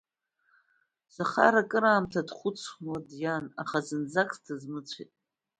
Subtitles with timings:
[1.15, 5.11] Захар акраамҭа дхәыцуа диан, аха зынӡакгьы дызмыцәеит.